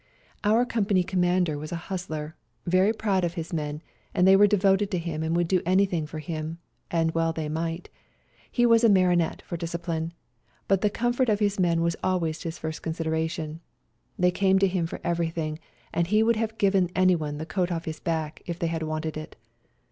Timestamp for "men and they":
3.53-4.35